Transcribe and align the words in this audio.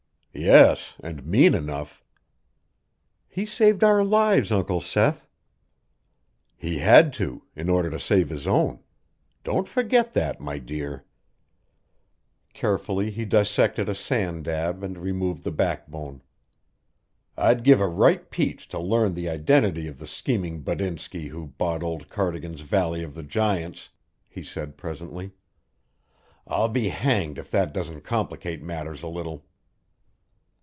"Yes, 0.33 0.95
and 1.03 1.25
mean 1.25 1.53
enough." 1.53 2.01
"He 3.27 3.45
saved 3.45 3.83
our 3.83 4.01
lives, 4.03 4.49
Uncle 4.49 4.79
Seth." 4.79 5.27
"He 6.55 6.77
had 6.77 7.11
to 7.15 7.43
in 7.53 7.67
order 7.69 7.89
to 7.89 7.99
save 7.99 8.29
his 8.29 8.47
own. 8.47 8.79
Don't 9.43 9.67
forget 9.67 10.13
that, 10.13 10.39
my 10.39 10.57
dear." 10.57 11.03
Carefully 12.53 13.11
he 13.11 13.25
dissected 13.25 13.89
a 13.89 13.93
sand 13.93 14.45
dab 14.45 14.83
and 14.83 14.97
removed 14.99 15.43
the 15.43 15.51
backbone. 15.51 16.21
"I'd 17.35 17.61
give 17.65 17.81
a 17.81 17.87
ripe 17.87 18.31
peach 18.31 18.69
to 18.69 18.79
learn 18.79 19.15
the 19.15 19.27
identity 19.27 19.85
of 19.89 19.99
the 19.99 20.07
scheming 20.07 20.63
buttinsky 20.63 21.27
who 21.27 21.45
bought 21.47 21.83
old 21.83 22.07
Cardigan's 22.07 22.61
Valley 22.61 23.03
of 23.03 23.15
the 23.15 23.23
Giants," 23.23 23.89
he 24.29 24.43
said 24.43 24.77
presently. 24.77 25.31
"I'll 26.47 26.69
be 26.69 26.87
hanged 26.87 27.37
if 27.37 27.51
that 27.51 27.73
doesn't 27.73 28.05
complicate 28.05 28.63
matters 28.63 29.03
a 29.03 29.09
little." 29.09 29.45